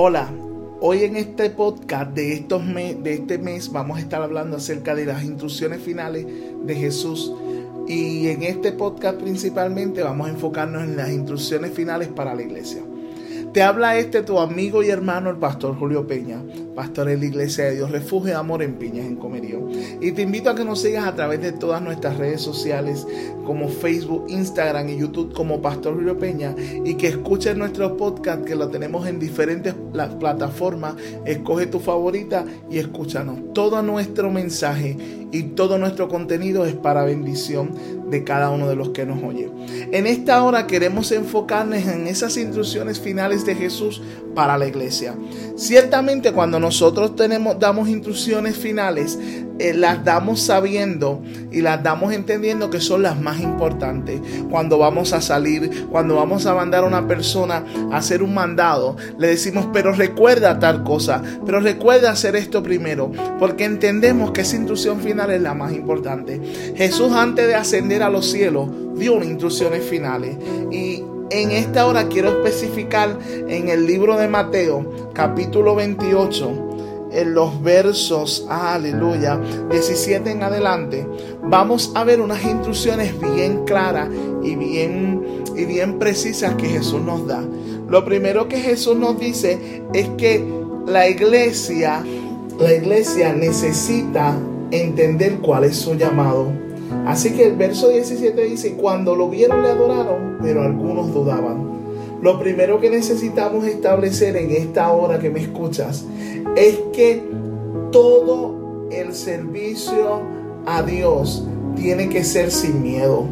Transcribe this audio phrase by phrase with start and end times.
[0.00, 0.28] Hola,
[0.80, 5.04] hoy en este podcast de, estos de este mes vamos a estar hablando acerca de
[5.04, 6.24] las instrucciones finales
[6.62, 7.32] de Jesús.
[7.88, 12.80] Y en este podcast principalmente vamos a enfocarnos en las instrucciones finales para la iglesia.
[13.52, 16.44] Te habla este tu amigo y hermano, el pastor Julio Peña,
[16.78, 19.68] pastor de la Iglesia de Dios Refugio de Amor en Piñas, en Comerío.
[20.00, 23.04] Y te invito a que nos sigas a través de todas nuestras redes sociales,
[23.44, 26.54] como Facebook, Instagram y YouTube, como Pastor Julio Peña,
[26.84, 29.74] y que escuches nuestro podcast, que lo tenemos en diferentes
[30.20, 30.94] plataformas.
[31.24, 33.52] Escoge tu favorita y escúchanos.
[33.54, 34.96] Todo nuestro mensaje
[35.30, 37.72] y todo nuestro contenido es para bendición
[38.10, 39.50] de cada uno de los que nos oye.
[39.92, 44.00] En esta hora queremos enfocarnos en esas instrucciones finales de Jesús
[44.34, 45.14] para la iglesia.
[45.56, 49.18] Ciertamente cuando nosotros tenemos, damos instrucciones finales,
[49.58, 54.20] eh, las damos sabiendo y las damos entendiendo que son las más importantes.
[54.50, 58.96] Cuando vamos a salir, cuando vamos a mandar a una persona a hacer un mandado,
[59.18, 64.56] le decimos, pero recuerda tal cosa, pero recuerda hacer esto primero, porque entendemos que esa
[64.56, 66.40] instrucción final es la más importante.
[66.76, 70.36] Jesús antes de ascender a los cielos dio instrucciones finales
[70.70, 73.18] y en esta hora quiero especificar
[73.48, 76.67] en el libro de Mateo, capítulo 28,
[77.18, 81.06] en los versos, aleluya, 17 en adelante,
[81.42, 84.08] vamos a ver unas instrucciones bien claras
[84.42, 87.42] y bien, y bien precisas que Jesús nos da.
[87.88, 90.44] Lo primero que Jesús nos dice es que
[90.86, 92.04] la iglesia,
[92.58, 94.36] la iglesia necesita
[94.70, 96.52] entender cuál es su llamado.
[97.06, 101.67] Así que el verso 17 dice, cuando lo vieron le adoraron, pero algunos dudaban.
[102.20, 106.04] Lo primero que necesitamos establecer en esta hora que me escuchas
[106.56, 107.22] es que
[107.92, 110.20] todo el servicio
[110.66, 111.46] a Dios
[111.76, 113.24] tiene que ser sin miedo.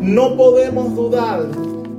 [0.00, 1.48] No podemos dudar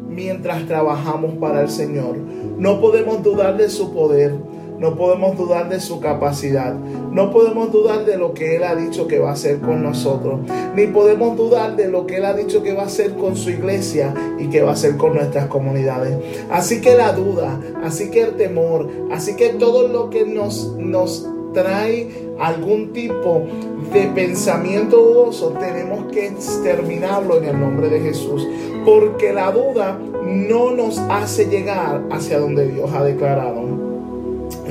[0.07, 2.17] mientras trabajamos para el Señor.
[2.57, 4.33] No podemos dudar de su poder.
[4.79, 6.73] No podemos dudar de su capacidad.
[6.73, 10.39] No podemos dudar de lo que Él ha dicho que va a hacer con nosotros.
[10.73, 13.49] Ni podemos dudar de lo que Él ha dicho que va a hacer con su
[13.49, 16.17] iglesia y que va a hacer con nuestras comunidades.
[16.49, 21.27] Así que la duda, así que el temor, así que todo lo que nos, nos
[21.53, 23.43] trae algún tipo
[23.91, 28.47] de pensamiento dudoso, tenemos que exterminarlo en el nombre de Jesús.
[28.85, 33.88] Porque la duda no nos hace llegar hacia donde Dios ha declarado.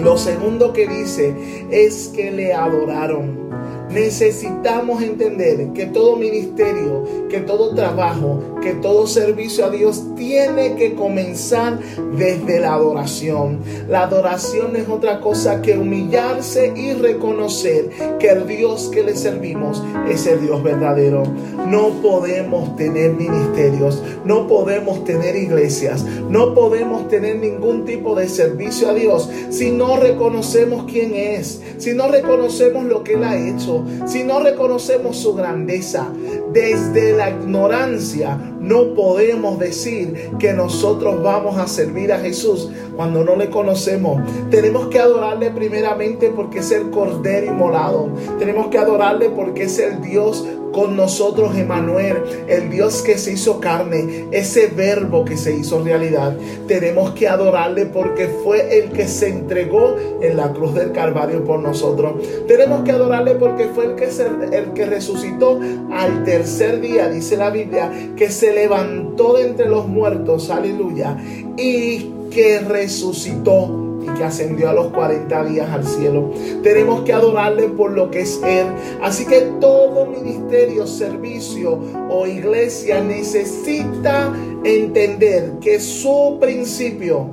[0.02, 1.34] Lo segundo que dice
[1.70, 3.48] es que le adoraron.
[3.90, 10.94] Necesitamos entender que todo ministerio, que todo trabajo, que todo servicio a Dios tiene que
[10.94, 11.78] comenzar
[12.16, 13.60] desde la adoración.
[13.88, 19.82] La adoración es otra cosa que humillarse y reconocer que el Dios que le servimos
[20.08, 21.22] es el Dios verdadero.
[21.66, 28.90] No podemos tener ministerios, no podemos tener iglesias, no podemos tener ningún tipo de servicio
[28.90, 33.84] a Dios si no reconocemos quién es, si no reconocemos lo que Él ha hecho
[34.06, 36.08] si no reconocemos su grandeza,
[36.52, 43.36] desde la ignorancia no podemos decir que nosotros vamos a servir a Jesús cuando no
[43.36, 44.20] le conocemos.
[44.50, 48.08] Tenemos que adorarle primeramente porque es el Cordero inmolado.
[48.38, 52.16] Tenemos que adorarle porque es el Dios con nosotros, Emanuel,
[52.48, 56.36] el Dios que se hizo carne, ese verbo que se hizo realidad.
[56.66, 61.60] Tenemos que adorarle porque fue el que se entregó en la cruz del Calvario por
[61.60, 62.14] nosotros.
[62.46, 64.08] Tenemos que adorarle porque fue el que,
[64.52, 65.58] el que resucitó
[65.90, 71.16] al tercer día, dice la Biblia, que se levantó de entre los muertos, aleluya,
[71.56, 76.30] y que resucitó que ascendió a los 40 días al cielo.
[76.62, 78.66] Tenemos que adorarle por lo que es Él.
[79.02, 81.78] Así que todo ministerio, servicio
[82.10, 84.32] o iglesia necesita
[84.64, 87.26] entender que su principio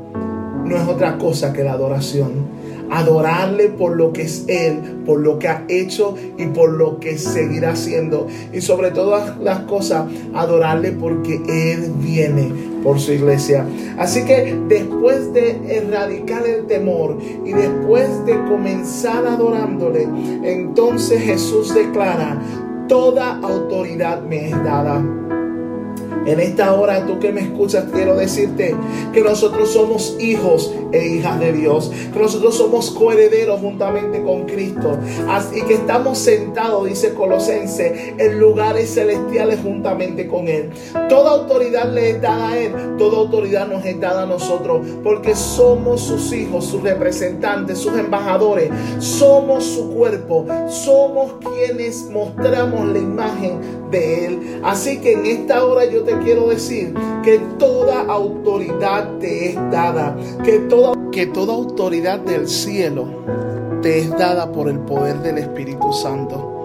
[0.63, 2.55] no es otra cosa que la adoración
[2.89, 7.17] adorarle por lo que es Él, por lo que ha hecho y por lo que
[7.17, 8.27] seguirá haciendo.
[8.53, 13.67] Y sobre todas las cosas, adorarle porque Él viene por su iglesia.
[13.97, 20.07] Así que después de erradicar el temor y después de comenzar adorándole,
[20.43, 22.39] entonces Jesús declara,
[22.87, 25.03] toda autoridad me es dada
[26.25, 28.75] en esta hora, tú que me escuchas, quiero decirte
[29.13, 34.97] que nosotros somos hijos e hijas de Dios, que nosotros somos coherederos juntamente con Cristo,
[35.29, 40.71] así que estamos sentados, dice Colosense, en lugares celestiales juntamente con Él.
[41.09, 45.35] Toda autoridad le es dada a Él, toda autoridad nos es dada a nosotros, porque
[45.35, 48.69] somos sus hijos, sus representantes, sus embajadores,
[48.99, 53.59] somos su cuerpo, somos quienes mostramos la imagen
[53.91, 54.61] de Él.
[54.63, 60.15] Así que en esta hora yo te quiero decir que toda autoridad te es dada,
[60.43, 63.07] que toda, que toda autoridad del cielo
[63.81, 66.55] te es dada por el poder del Espíritu Santo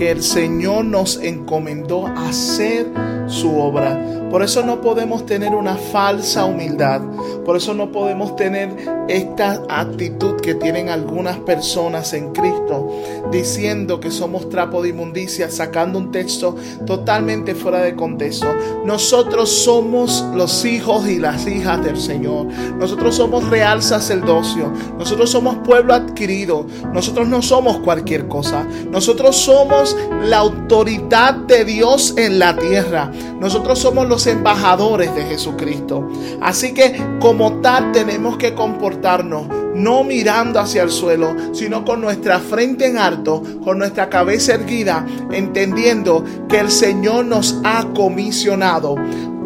[0.00, 2.90] que el Señor nos encomendó hacer
[3.26, 4.28] su obra.
[4.30, 7.02] Por eso no podemos tener una falsa humildad.
[7.44, 8.70] Por eso no podemos tener
[9.08, 12.88] esta actitud que tienen algunas personas en Cristo,
[13.32, 16.56] diciendo que somos trapo de inmundicia, sacando un texto
[16.86, 18.46] totalmente fuera de contexto.
[18.84, 22.46] Nosotros somos los hijos y las hijas del Señor.
[22.78, 24.72] Nosotros somos real sacerdocio.
[24.98, 26.66] Nosotros somos pueblo adquirido.
[26.92, 28.64] Nosotros no somos cualquier cosa.
[28.90, 33.10] Nosotros somos la autoridad de Dios en la tierra.
[33.40, 36.08] Nosotros somos los embajadores de Jesucristo.
[36.40, 37.00] Así que
[37.30, 39.46] como tal tenemos que comportarnos
[39.76, 45.06] no mirando hacia el suelo, sino con nuestra frente en alto, con nuestra cabeza erguida,
[45.30, 48.96] entendiendo que el Señor nos ha comisionado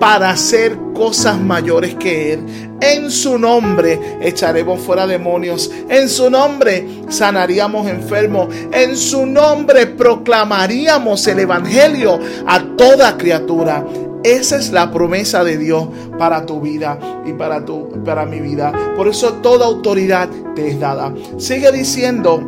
[0.01, 2.47] para hacer cosas mayores que Él.
[2.81, 5.71] En su nombre echaremos fuera demonios.
[5.87, 8.49] En su nombre sanaríamos enfermos.
[8.73, 13.85] En su nombre proclamaríamos el Evangelio a toda criatura.
[14.25, 15.87] Esa es la promesa de Dios
[16.19, 18.73] para tu vida y para, tu, para mi vida.
[18.97, 21.15] Por eso toda autoridad te es dada.
[21.37, 22.43] Sigue diciendo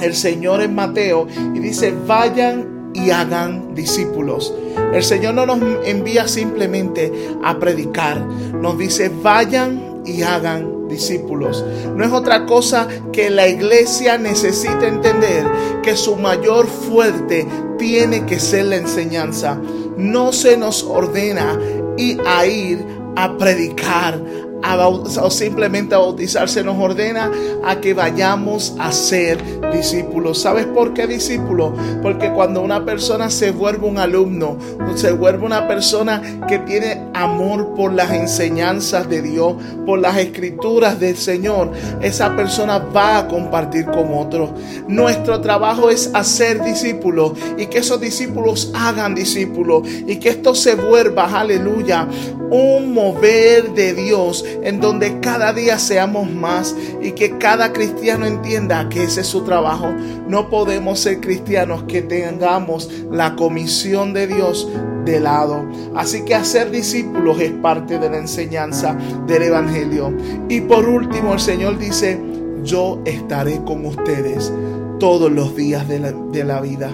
[0.00, 4.54] el Señor en Mateo y dice, vayan y hagan discípulos.
[4.92, 7.12] El Señor no nos envía simplemente
[7.42, 11.64] a predicar, nos dice, vayan y hagan discípulos.
[11.96, 15.44] No es otra cosa que la iglesia necesita entender
[15.82, 17.46] que su mayor fuerte
[17.76, 19.60] tiene que ser la enseñanza
[19.96, 21.58] no se nos ordena
[21.96, 22.84] ir a ir
[23.16, 24.20] a predicar,
[25.22, 27.30] o simplemente a bautizar, se nos ordena
[27.64, 29.38] a que vayamos a ser
[29.72, 30.40] discípulos.
[30.40, 31.72] ¿Sabes por qué discípulo?
[32.02, 34.58] Porque cuando una persona se vuelve un alumno,
[34.94, 39.54] se vuelve una persona que tiene amor por las enseñanzas de Dios,
[39.86, 41.72] por las escrituras del Señor,
[42.02, 44.50] esa persona va a compartir con otros.
[44.86, 50.74] Nuestro trabajo es hacer discípulos y que esos discípulos hagan discípulos y que esto se
[50.74, 52.06] vuelva, aleluya,
[52.50, 58.88] un mover de Dios en donde cada día seamos más y que cada cristiano entienda
[58.88, 59.92] que ese es su trabajo.
[60.28, 64.68] No podemos ser cristianos que tengamos la comisión de Dios
[65.06, 65.64] de lado.
[65.94, 68.94] Así que hacer discípulos es parte de la enseñanza
[69.26, 70.12] del Evangelio.
[70.50, 72.20] Y por último el Señor dice,
[72.62, 74.52] yo estaré con ustedes
[74.98, 76.90] todos los días de la, de la vida.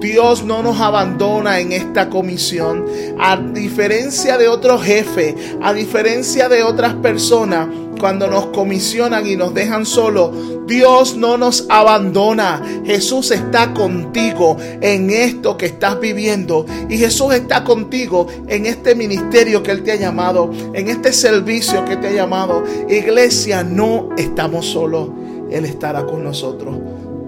[0.00, 2.84] Dios no nos abandona en esta comisión.
[3.18, 7.68] A diferencia de otros jefes, a diferencia de otras personas,
[7.98, 10.32] cuando nos comisionan y nos dejan solo,
[10.66, 12.62] Dios no nos abandona.
[12.84, 16.66] Jesús está contigo en esto que estás viviendo.
[16.88, 21.84] Y Jesús está contigo en este ministerio que Él te ha llamado, en este servicio
[21.84, 22.64] que te ha llamado.
[22.88, 25.10] Iglesia, no estamos solos.
[25.50, 26.76] Él estará con nosotros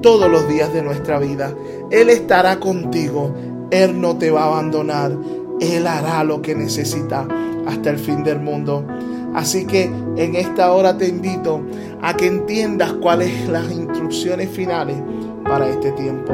[0.02, 1.54] todos los días de nuestra vida.
[1.90, 3.34] Él estará contigo.
[3.70, 5.12] Él no te va a abandonar.
[5.60, 7.26] Él hará lo que necesita
[7.66, 8.84] hasta el fin del mundo.
[9.34, 9.84] Así que
[10.16, 11.60] en esta hora te invito
[12.02, 14.96] a que entiendas cuáles son las instrucciones finales
[15.44, 16.32] para este tiempo.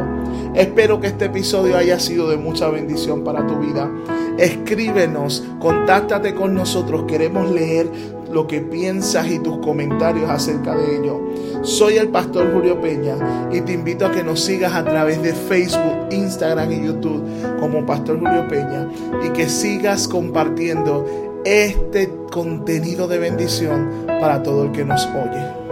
[0.54, 3.90] Espero que este episodio haya sido de mucha bendición para tu vida.
[4.38, 7.04] Escríbenos, contáctate con nosotros.
[7.06, 7.90] Queremos leer
[8.32, 11.20] lo que piensas y tus comentarios acerca de ello.
[11.62, 15.32] Soy el pastor Julio Peña y te invito a que nos sigas a través de
[15.32, 17.24] Facebook, Instagram y YouTube
[17.60, 18.88] como Pastor Julio Peña
[19.24, 25.63] y que sigas compartiendo este contenido de bendición para todo el que nos oye.